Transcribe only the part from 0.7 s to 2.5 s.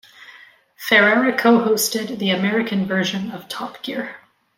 Ferrara co-hosted the